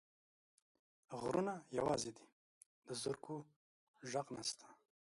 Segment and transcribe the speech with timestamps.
[1.19, 2.25] غرونه یوازي دي،
[2.87, 3.35] د زرکو
[4.11, 4.67] ږغ نشته